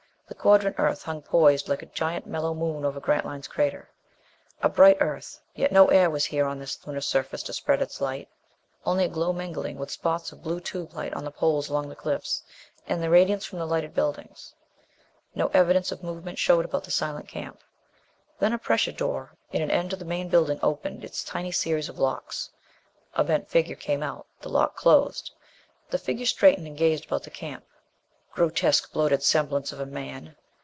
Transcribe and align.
The 0.27 0.43
quadrant 0.45 0.77
Earth 0.79 1.03
hung 1.03 1.21
poised 1.21 1.67
like 1.67 1.81
a 1.81 1.85
giant 1.87 2.25
mellow 2.25 2.53
moon 2.53 2.85
over 2.85 3.01
Grantline's 3.01 3.49
crater. 3.49 3.89
A 4.63 4.69
bright 4.69 4.95
Earth, 5.01 5.41
yet 5.55 5.73
no 5.73 5.87
air 5.89 6.09
was 6.09 6.23
here 6.23 6.45
on 6.45 6.57
this 6.57 6.87
Lunar 6.87 7.01
surface 7.01 7.43
to 7.43 7.53
spread 7.53 7.81
its 7.81 7.99
light. 7.99 8.29
Only 8.85 9.03
a 9.03 9.09
glow, 9.09 9.33
mingling 9.33 9.77
with 9.77 9.89
the 9.89 9.93
spots 9.93 10.31
of 10.31 10.41
blue 10.41 10.61
tube 10.61 10.93
light 10.93 11.13
on 11.13 11.25
the 11.25 11.31
poles 11.31 11.69
along 11.69 11.89
the 11.89 11.97
cliff, 11.97 12.25
and 12.87 13.03
the 13.03 13.09
radiance 13.09 13.43
from 13.43 13.59
the 13.59 13.67
lighted 13.67 13.93
buildings. 13.93 14.55
No 15.35 15.47
evidence 15.47 15.91
of 15.91 16.01
movement 16.01 16.39
showed 16.39 16.63
about 16.63 16.85
the 16.85 16.91
silent 16.91 17.27
camp. 17.27 17.59
Then 18.39 18.53
a 18.53 18.57
pressure 18.57 18.93
door 18.93 19.33
in 19.51 19.61
an 19.61 19.69
end 19.69 19.91
of 19.91 19.99
the 19.99 20.05
main 20.05 20.29
building 20.29 20.61
opened 20.63 21.03
its 21.03 21.25
tiny 21.25 21.51
series 21.51 21.89
of 21.89 21.99
locks. 21.99 22.49
A 23.15 23.23
bent 23.25 23.49
figure 23.49 23.75
came 23.75 24.01
out. 24.01 24.25
The 24.39 24.49
lock 24.49 24.77
closed. 24.77 25.33
The 25.89 25.99
figure 25.99 26.25
straightened 26.25 26.67
and 26.67 26.77
gazed 26.77 27.05
about 27.05 27.23
the 27.23 27.29
camp. 27.31 27.65
Grotesque, 28.33 28.93
bloated 28.93 29.21
semblance 29.23 29.73
of 29.73 29.81
a 29.81 29.85
man! 29.85 30.37